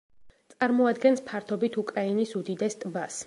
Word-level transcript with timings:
წარმოადგენს 0.53 1.21
ფართობით 1.29 1.77
უკრაინის 1.83 2.33
უდიდეს 2.43 2.79
ტბას. 2.85 3.19